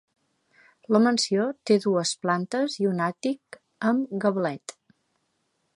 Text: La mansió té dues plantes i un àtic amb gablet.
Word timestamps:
La 0.95 1.01
mansió 1.07 1.43
té 1.69 1.77
dues 1.83 2.15
plantes 2.23 2.79
i 2.85 2.89
un 2.93 3.05
àtic 3.11 3.61
amb 3.93 4.17
gablet. 4.25 4.77